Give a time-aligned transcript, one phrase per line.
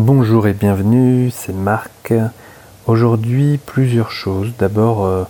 [0.00, 2.14] Bonjour et bienvenue, c'est Marc.
[2.86, 4.52] Aujourd'hui, plusieurs choses.
[4.56, 5.24] D'abord, euh,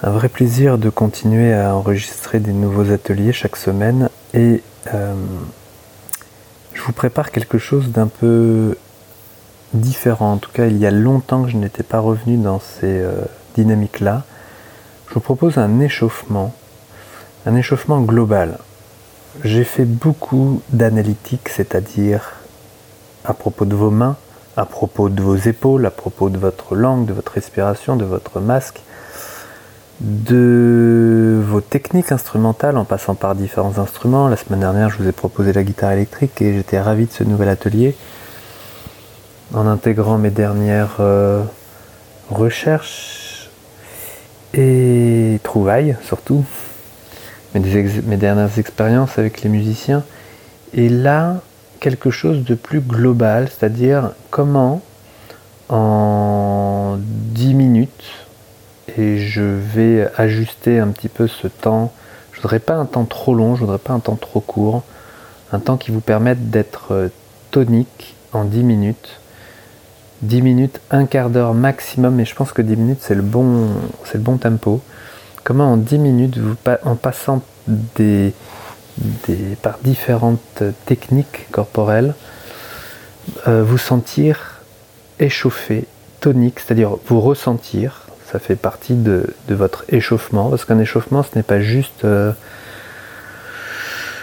[0.00, 4.62] un vrai plaisir de continuer à enregistrer des nouveaux ateliers chaque semaine et
[4.94, 5.12] euh,
[6.72, 8.76] je vous prépare quelque chose d'un peu
[9.74, 10.34] différent.
[10.34, 13.24] En tout cas, il y a longtemps que je n'étais pas revenu dans ces euh,
[13.56, 14.22] dynamiques-là.
[15.08, 16.54] Je vous propose un échauffement,
[17.44, 18.58] un échauffement global.
[19.42, 22.37] J'ai fait beaucoup d'analytique, c'est-à-dire
[23.28, 24.16] à propos de vos mains,
[24.56, 28.40] à propos de vos épaules, à propos de votre langue, de votre respiration, de votre
[28.40, 28.80] masque,
[30.00, 34.28] de vos techniques instrumentales en passant par différents instruments.
[34.28, 37.22] La semaine dernière, je vous ai proposé la guitare électrique et j'étais ravi de ce
[37.22, 37.94] nouvel atelier.
[39.52, 41.42] En intégrant mes dernières euh,
[42.30, 43.50] recherches
[44.54, 46.44] et trouvailles surtout,
[47.54, 50.02] mes, mes dernières expériences avec les musiciens.
[50.72, 51.42] Et là,
[51.80, 54.80] quelque chose de plus global, c'est-à-dire comment
[55.68, 58.04] en 10 minutes,
[58.96, 61.92] et je vais ajuster un petit peu ce temps,
[62.32, 64.82] je voudrais pas un temps trop long, je voudrais pas un temps trop court,
[65.52, 67.10] un temps qui vous permette d'être
[67.50, 69.20] tonique en 10 minutes.
[70.22, 73.68] 10 minutes, un quart d'heure maximum, mais je pense que 10 minutes c'est le bon,
[74.04, 74.80] c'est le bon tempo.
[75.44, 76.38] Comment en 10 minutes,
[76.84, 78.32] en passant des,
[79.62, 82.14] par différentes techniques corporelles,
[83.46, 84.60] euh, vous sentir
[85.18, 85.84] échauffé,
[86.20, 91.42] tonique, c'est-à-dire vous ressentir, ça fait partie de, votre échauffement, parce qu'un échauffement ce n'est
[91.42, 92.32] pas juste euh,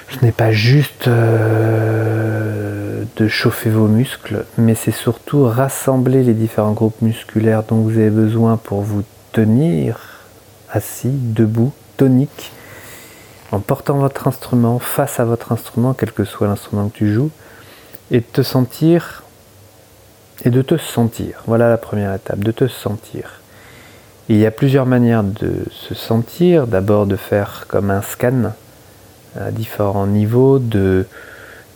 [0.10, 6.74] ce n'est pas juste euh, de chauffer vos muscles, mais c'est surtout rassembler les différents
[6.74, 9.98] groupes musculaires dont vous avez besoin pour vous tenir
[10.72, 12.52] assis, debout, tonique,
[13.52, 17.32] en portant votre instrument face à votre instrument, quel que soit l'instrument que tu joues,
[18.12, 19.24] et de te sentir,
[20.44, 21.42] et de te sentir.
[21.48, 23.42] Voilà la première étape, de te sentir.
[24.28, 26.68] il y a plusieurs manières de se sentir.
[26.68, 28.54] D'abord de faire comme un scan
[29.40, 31.06] à différents niveaux de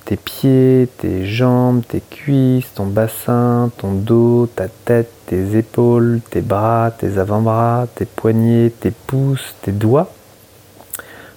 [0.05, 6.41] tes pieds, tes jambes, tes cuisses, ton bassin, ton dos, ta tête, tes épaules, tes
[6.41, 10.11] bras, tes avant-bras, tes poignets, tes pouces, tes doigts.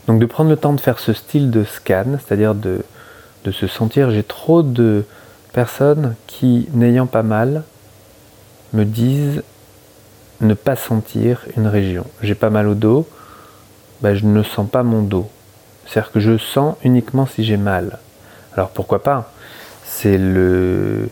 [0.06, 2.82] Donc de prendre le temps de faire ce style de scan, c'est-à-dire de,
[3.50, 5.04] se sentir, j'ai trop de
[5.52, 7.62] personnes qui, n'ayant pas mal,
[8.72, 9.42] me disent
[10.40, 12.04] ne pas sentir une région.
[12.22, 13.06] J'ai pas mal au dos,
[14.00, 15.30] ben je ne sens pas mon dos.
[15.86, 17.98] C'est-à-dire que je sens uniquement si j'ai mal.
[18.56, 19.32] Alors pourquoi pas?
[19.84, 21.08] C'est le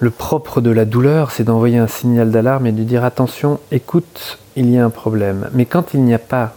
[0.00, 4.38] le propre de la douleur, c'est d'envoyer un signal d'alarme et de dire attention, écoute,
[4.56, 5.50] il y a un problème.
[5.52, 6.54] Mais quand il n'y a pas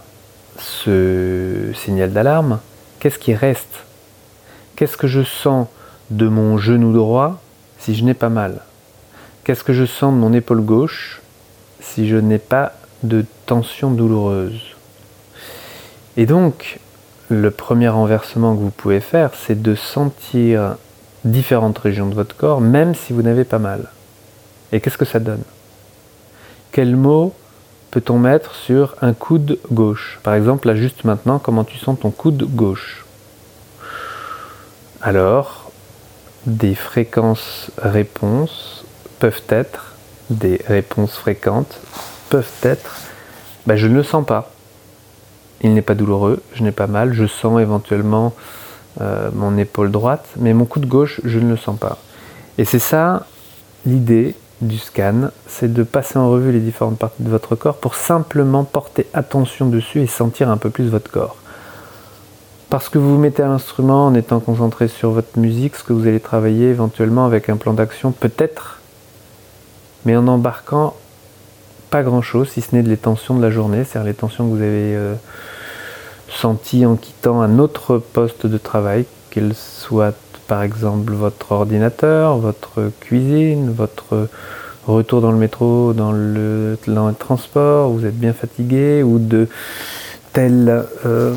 [0.58, 2.60] ce signal d'alarme,
[3.00, 3.84] qu'est-ce qui reste?
[4.76, 5.68] Qu'est-ce que je sens
[6.10, 7.40] de mon genou droit
[7.78, 8.60] si je n'ai pas mal?
[9.44, 11.20] Qu'est-ce que je sens de mon épaule gauche
[11.80, 12.72] si je n'ai pas
[13.02, 14.60] de tension douloureuse?
[16.16, 16.78] Et donc,
[17.28, 20.76] le premier renversement que vous pouvez faire, c'est de sentir
[21.24, 23.90] différentes régions de votre corps, même si vous n'avez pas mal.
[24.72, 25.42] Et qu'est-ce que ça donne?
[26.72, 27.34] Quel mot
[27.94, 30.18] peut-on mettre sur un coude gauche?
[30.24, 33.04] Par exemple, là juste maintenant, comment tu sens ton coude gauche?
[35.00, 35.70] Alors,
[36.44, 38.84] des fréquences réponses
[39.20, 39.92] peuvent être,
[40.28, 41.78] des réponses fréquentes
[42.30, 42.96] peuvent être,
[43.68, 44.50] ben, je ne le sens pas.
[45.60, 48.34] Il n'est pas douloureux, je n'ai pas mal, je sens éventuellement
[49.00, 51.98] euh, mon épaule droite, mais mon coude gauche, je ne le sens pas.
[52.58, 53.28] Et c'est ça
[53.86, 57.94] l'idée du scan, c'est de passer en revue les différentes parties de votre corps pour
[57.94, 61.36] simplement porter attention dessus et sentir un peu plus votre corps.
[62.70, 65.92] Parce que vous vous mettez à l'instrument en étant concentré sur votre musique, ce que
[65.92, 68.80] vous allez travailler éventuellement avec un plan d'action, peut-être,
[70.04, 70.94] mais en embarquant
[71.90, 74.50] pas grand-chose, si ce n'est de les tensions de la journée, c'est-à-dire les tensions que
[74.50, 75.14] vous avez euh,
[76.28, 82.90] senties en quittant un autre poste de travail, qu'il soit par exemple votre ordinateur, votre
[83.00, 84.28] cuisine, votre
[84.86, 86.76] retour dans le métro, dans le,
[87.18, 89.48] transport, vous êtes bien fatigué, ou de
[90.32, 91.34] telle euh,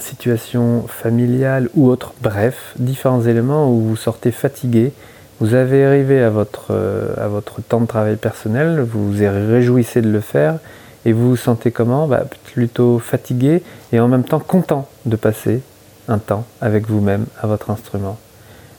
[0.00, 4.92] situation familiale ou autre, bref, différents éléments où vous sortez fatigué,
[5.40, 10.02] vous avez arrivé à votre, euh, à votre temps de travail personnel, vous vous réjouissez
[10.02, 10.58] de le faire,
[11.04, 12.08] et vous vous sentez comment?
[12.08, 13.62] Bah, Plutôt fatigué
[13.92, 15.60] et en même temps content de passer
[16.08, 18.18] un temps avec vous-même à votre instrument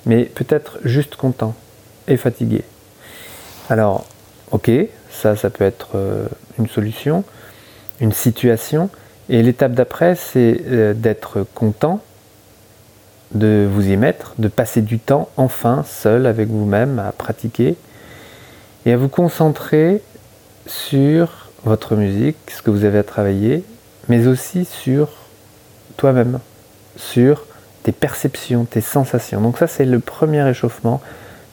[0.07, 1.53] mais peut-être juste content
[2.07, 2.63] et fatigué.
[3.69, 4.05] Alors,
[4.51, 4.71] ok,
[5.11, 6.25] ça, ça peut être euh,
[6.57, 7.23] une solution,
[7.99, 8.89] une situation.
[9.29, 12.01] Et l'étape d'après, c'est euh, d'être content
[13.33, 17.75] de vous y mettre, de passer du temps enfin seul avec vous-même à pratiquer
[18.85, 20.01] et à vous concentrer
[20.65, 23.65] sur votre musique, ce que vous avez à travailler,
[24.07, 25.09] mais aussi sur
[25.97, 26.39] toi-même,
[26.95, 27.46] sur
[27.87, 29.39] tes perceptions, tes sensations.
[29.39, 30.99] Donc ça c'est le premier échauffement,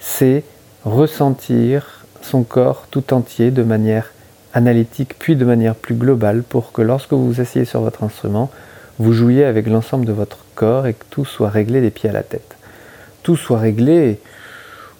[0.00, 0.42] c'est
[0.84, 4.10] ressentir son corps tout entier de manière
[4.52, 8.50] analytique puis de manière plus globale pour que lorsque vous vous asseyez sur votre instrument,
[8.98, 12.12] vous jouiez avec l'ensemble de votre corps et que tout soit réglé des pieds à
[12.12, 12.56] la tête.
[13.22, 14.18] Tout soit réglé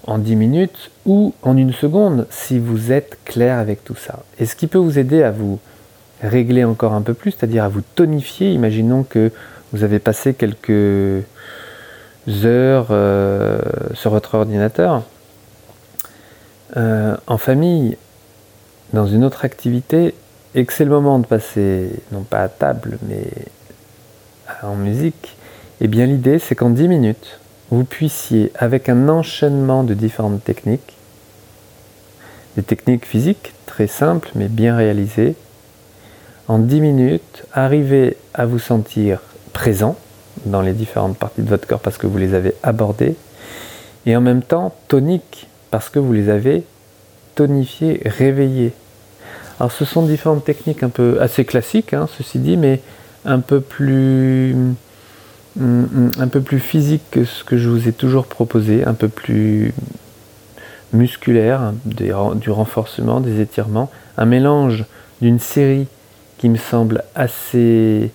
[0.07, 4.23] en 10 minutes ou en une seconde si vous êtes clair avec tout ça.
[4.39, 5.59] Et ce qui peut vous aider à vous
[6.23, 9.33] régler encore un peu plus, c'est-à-dire à vous tonifier, imaginons que
[9.75, 11.25] vous avez passé quelques
[12.45, 13.59] heures euh,
[13.95, 15.03] sur votre ordinateur.
[16.77, 17.97] Euh, en famille,
[18.93, 20.15] dans une autre activité,
[20.55, 23.27] et que c'est le moment de passer, non pas à table, mais
[24.63, 25.37] en musique,
[25.81, 27.41] eh bien l'idée c'est qu'en 10 minutes,
[27.71, 30.97] vous puissiez, avec un enchaînement de différentes techniques,
[32.57, 35.35] des techniques physiques très simples mais bien réalisées,
[36.47, 39.19] en 10 minutes, arriver à vous sentir
[39.55, 39.97] présent
[40.45, 43.15] dans les différentes parties de votre corps parce que vous les avez abordées,
[44.05, 46.65] et en même temps tonique parce que vous les avez
[47.35, 48.73] tonifiées, réveillées.
[49.59, 52.81] Alors ce sont différentes techniques un peu assez classiques, hein, ceci dit, mais
[53.25, 54.55] un peu plus
[55.57, 59.73] un peu plus physique que ce que je vous ai toujours proposé, un peu plus
[60.93, 64.85] musculaire, du renforcement, des étirements, un mélange
[65.23, 65.87] d'une série
[66.39, 68.11] qui me semble assez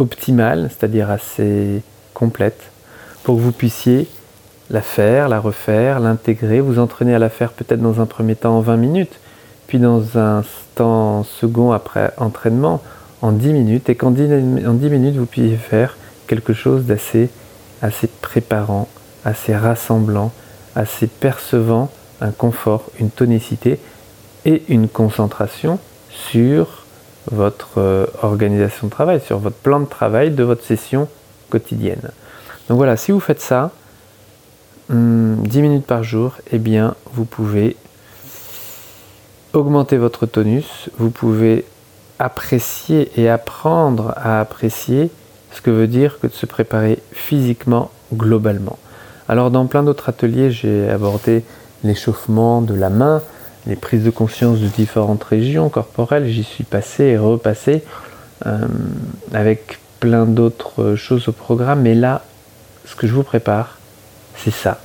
[0.00, 1.82] optimale, c'est-à-dire assez
[2.14, 2.70] complète,
[3.22, 4.08] pour que vous puissiez
[4.70, 8.56] la faire, la refaire, l'intégrer, vous entraîner à la faire peut-être dans un premier temps
[8.56, 9.18] en 20 minutes,
[9.66, 10.42] puis dans un
[10.74, 12.80] temps second après entraînement
[13.22, 14.22] en 10 minutes, et qu'en 10,
[14.88, 17.28] minutes vous puissiez faire quelque chose d'assez
[17.82, 18.88] assez préparant,
[19.24, 20.32] assez rassemblant,
[20.76, 23.78] assez percevant un confort, une tonicité
[24.44, 25.78] et une concentration
[26.10, 26.84] sur
[27.30, 31.08] votre euh, organisation de travail, sur votre plan de travail de votre session
[31.50, 32.10] quotidienne.
[32.68, 33.72] Donc voilà, si vous faites ça,
[34.88, 37.76] 10 hmm, minutes par jour, eh bien vous pouvez
[39.52, 41.64] augmenter votre tonus, vous pouvez
[42.18, 45.10] apprécier et apprendre à apprécier
[45.52, 48.78] ce que veut dire que de se préparer physiquement globalement.
[49.28, 51.44] Alors dans plein d'autres ateliers, j'ai abordé
[51.82, 53.22] l'échauffement de la main,
[53.70, 57.84] les prises de conscience de différentes régions corporelles, j'y suis passé et repassé
[58.46, 58.66] euh,
[59.32, 62.24] avec plein d'autres choses au programme, mais là,
[62.84, 63.78] ce que je vous prépare,
[64.36, 64.80] c'est ça.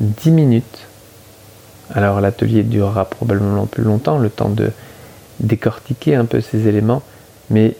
[0.00, 0.86] 10 minutes.
[1.94, 4.70] Alors l'atelier durera probablement plus longtemps, le temps de
[5.40, 7.02] décortiquer un peu ces éléments,
[7.48, 7.76] mais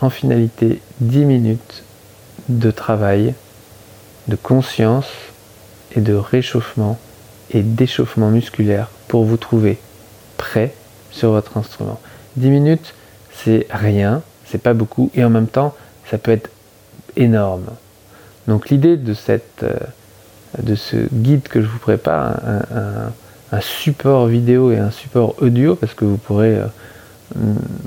[0.00, 1.84] en finalité 10 minutes
[2.48, 3.34] de travail,
[4.26, 5.06] de conscience
[5.94, 6.98] et de réchauffement
[7.50, 9.78] et d'échauffement musculaire pour vous trouver
[10.36, 10.74] prêt
[11.10, 12.00] sur votre instrument.
[12.36, 12.94] 10 minutes,
[13.32, 15.74] c'est rien, c'est pas beaucoup et en même temps,
[16.10, 16.50] ça peut être
[17.16, 17.66] énorme.
[18.48, 19.14] Donc l'idée de,
[19.62, 22.40] euh, ce guide que je vous prépare,
[23.52, 26.66] un, support vidéo et un support audio, parce que vous pourrez euh,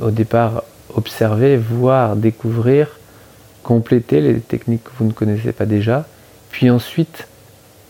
[0.02, 0.64] au départ
[0.96, 2.88] observer, voir, découvrir,
[3.64, 6.08] compléter les techniques que vous ne connaissez pas déjà.
[6.52, 7.28] Puis ensuite,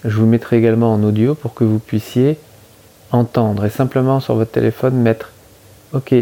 [0.07, 2.37] je vous mettrai également en audio pour que vous puissiez
[3.11, 5.31] entendre et simplement sur votre téléphone mettre
[5.93, 6.13] OK,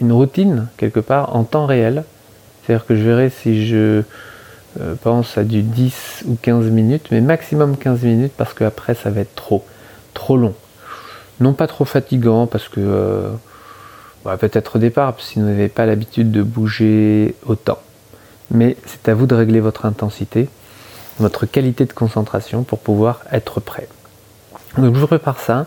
[0.00, 2.04] une routine quelque part en temps réel.
[2.62, 4.02] C'est-à-dire que je verrai si je
[4.80, 9.10] euh, pense à du 10 ou 15 minutes, mais maximum 15 minutes parce qu'après ça
[9.10, 9.64] va être trop,
[10.12, 10.54] trop long.
[11.40, 13.30] Non pas trop fatigant parce que euh,
[14.24, 17.78] bah, peut-être au départ, si vous n'avez pas l'habitude de bouger autant.
[18.50, 20.48] Mais c'est à vous de régler votre intensité,
[21.18, 23.88] votre qualité de concentration pour pouvoir être prêt.
[24.76, 25.66] Donc je vous prépare ça.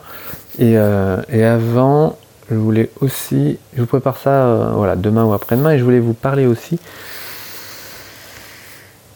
[0.59, 2.17] Et, euh, avant,
[2.49, 5.99] je voulais aussi, je vous prépare ça euh, voilà, demain ou après-demain, et je voulais
[5.99, 6.79] vous parler aussi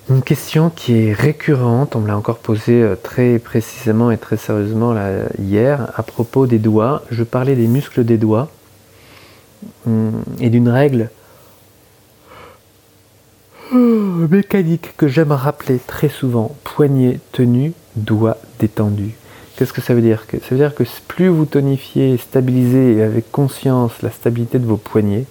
[0.08, 4.38] une question qui est récurrente, on me l'a encore posée euh, très précisément et très
[4.38, 7.02] sérieusement là, hier, à propos des doigts.
[7.10, 8.50] Je parlais des muscles des doigts
[10.40, 11.10] et d'une règle
[14.16, 16.56] mécanique que j'aime rappeler très souvent.
[16.64, 19.14] Poignet tenu, doigt détendu.
[19.56, 24.02] Qu'est-ce que ça veut dire Ça veut dire que plus vous tonifiez, stabilisez avec conscience
[24.02, 25.26] la stabilité de vos poignets,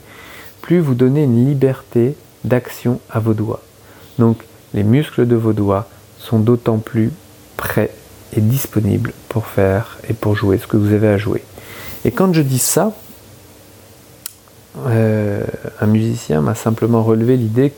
[0.62, 3.62] plus vous donnez une liberté d'action à vos doigts.
[4.18, 5.88] Donc les muscles de vos doigts
[6.18, 7.10] sont d'autant plus
[7.56, 7.90] prêts
[8.34, 11.42] et disponibles pour faire et pour jouer ce que vous avez à jouer.
[12.06, 12.92] Et quand je dis ça,
[14.86, 15.44] euh,
[15.80, 17.70] un musicien m'a simplement relevé l'idée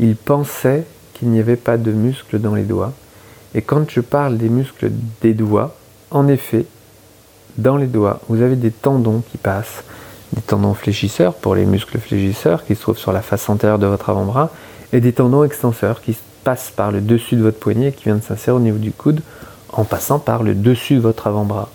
[0.00, 2.94] qu'il pensait qu'il n'y avait pas de muscles dans les doigts.
[3.54, 4.90] Et quand je parle des muscles
[5.20, 5.76] des doigts,
[6.10, 6.64] en effet,
[7.58, 9.84] dans les doigts, vous avez des tendons qui passent,
[10.32, 13.86] des tendons fléchisseurs pour les muscles fléchisseurs qui se trouvent sur la face antérieure de
[13.86, 14.50] votre avant-bras,
[14.94, 18.22] et des tendons extenseurs qui passent par le dessus de votre poignet et qui viennent
[18.22, 19.20] s'insérer au niveau du coude
[19.68, 21.68] en passant par le dessus de votre avant-bras.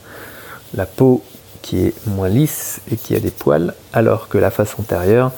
[0.73, 1.23] La peau
[1.65, 5.31] qui est moins lisse et qui a des poils, alors que la face antérieure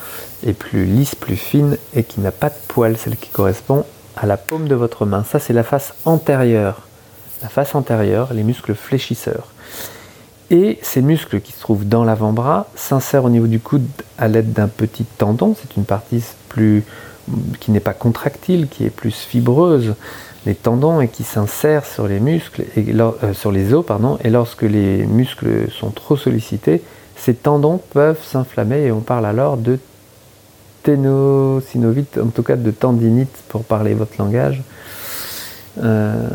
[0.46, 3.86] est plus lisse, plus fine et qui n'a pas de poils, celle qui correspond
[4.18, 5.24] à la paume de votre main.
[5.24, 6.82] Ça, c'est la face antérieure.
[7.42, 9.48] La face antérieure, les muscles fléchisseurs.
[10.50, 13.88] Et ces muscles qui se trouvent dans l'avant-bras s'insèrent au niveau du coude
[14.18, 15.56] à l'aide d'un petit tendon.
[15.60, 16.84] C'est une partie plus
[17.60, 19.96] qui n'est pas contractile, qui est plus fibreuse,
[20.46, 24.18] les tendons et qui s'insèrent sur les muscles et euh, sur les os pardon.
[24.24, 26.82] Et lorsque les muscles sont trop sollicités,
[27.18, 29.80] ces tendons peuvent s'inflammer et on parle alors de
[30.84, 34.62] ténosynovite, en tout cas de tendinite pour parler votre langage.
[35.84, 36.30] Euh,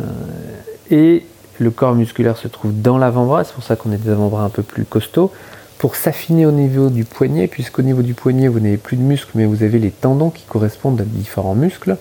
[0.91, 1.25] et
[1.63, 4.51] le corps musculaire se trouve dans l'avant-bras, c'est pour ça qu'on est des avant-bras un
[4.51, 5.33] peu plus costauds,
[5.79, 9.31] pour s'affiner au niveau du poignet, puisqu'au niveau du poignet, vous n'avez plus de muscles,
[9.35, 11.97] mais vous avez les tendons qui correspondent à différents muscles,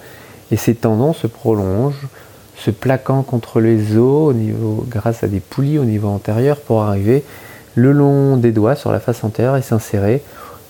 [0.51, 2.07] et ces tendons se prolongent,
[2.57, 6.83] se plaquant contre les os au niveau, grâce à des poulies au niveau antérieur pour
[6.83, 7.23] arriver
[7.75, 10.21] le long des doigts sur la face antérieure et s'insérer,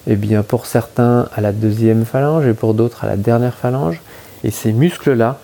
[0.07, 4.01] eh bien pour certains à la deuxième phalange et pour d'autres à la dernière phalange.
[4.43, 5.39] Et ces muscles-là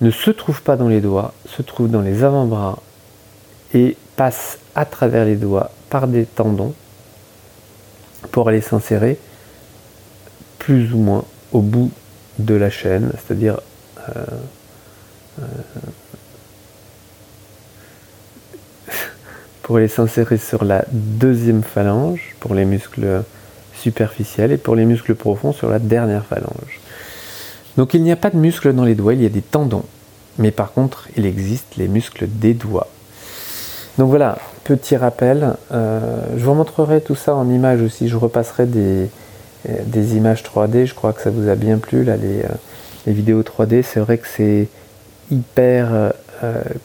[0.00, 2.78] ne se trouvent pas dans les doigts, se trouvent dans les avant-bras
[3.74, 6.74] et passent à travers les doigts par des tendons
[8.30, 9.18] pour aller s'insérer
[10.58, 11.90] plus ou moins au bout
[12.38, 13.60] de la chaîne, c'est-à-dire
[14.08, 14.24] euh,
[15.40, 15.44] euh,
[19.62, 23.22] pour aller s'insérer sur la deuxième phalange pour les muscles
[23.74, 26.80] superficiels et pour les muscles profonds sur la dernière phalange.
[27.78, 29.84] Donc il n'y a pas de muscles dans les doigts, il y a des tendons.
[30.36, 32.88] Mais par contre, il existe les muscles des doigts.
[33.98, 35.54] Donc voilà, petit rappel.
[35.70, 38.08] Euh, je vous montrerai tout ça en images aussi.
[38.08, 39.08] Je repasserai des,
[39.68, 40.86] euh, images 3D.
[40.86, 42.48] Je crois que ça vous a bien plu, là, les, euh,
[43.06, 43.84] les vidéos 3D.
[43.84, 44.66] C'est vrai que c'est
[45.30, 46.12] hyper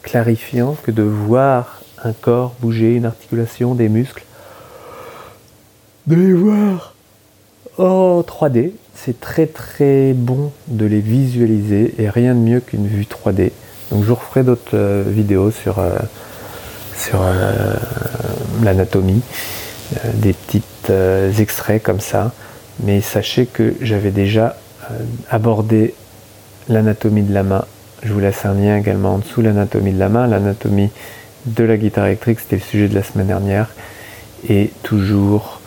[0.02, 4.24] clarifiant que de voir un corps bouger, une articulation, des muscles.
[6.06, 6.93] De les voir
[7.78, 13.04] en 3D c'est très très bon de les visualiser et rien de mieux qu'une vue
[13.04, 13.50] 3D.
[13.90, 15.90] Donc je vous referai d'autres euh, vidéos sur, euh,
[17.12, 17.74] euh,
[18.62, 19.20] l'anatomie,
[20.14, 20.62] des petits
[21.38, 22.32] extraits comme ça.
[22.82, 24.56] Mais sachez que j'avais déjà
[25.30, 25.94] abordé
[26.68, 27.64] l'anatomie de la main.
[28.02, 30.90] Je vous laisse un lien également en dessous, l'anatomie de la main, l'anatomie
[31.46, 33.68] de la guitare électrique, c'était le sujet de la semaine dernière.
[34.48, 35.60] Et toujours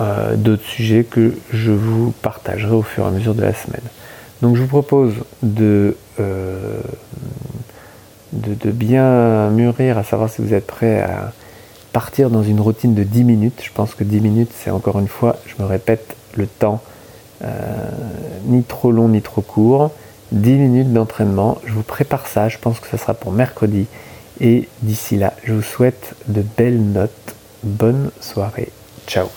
[0.00, 3.82] euh, d'autres sujets que je vous partagerai au fur et à mesure de la semaine.
[4.42, 6.80] Donc je vous propose de, euh,
[8.32, 11.32] bien mûrir, à savoir si vous êtes prêt à
[11.92, 13.60] partir dans une routine de 10 minutes.
[13.64, 16.80] Je pense que 10 minutes, c'est encore une fois, je me répète, le temps
[17.42, 17.90] euh,
[18.44, 19.90] ni trop long ni trop court.
[20.32, 23.86] 10 minutes d'entraînement, je vous prépare ça, je pense que ce sera pour mercredi.
[24.40, 27.10] Et d'ici là, je vous souhaite de belles notes.
[27.64, 28.68] Bonne soirée.
[29.08, 29.28] Ciao